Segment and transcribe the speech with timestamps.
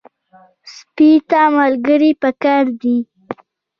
[0.73, 2.97] سپي ته ملګري پکار دي.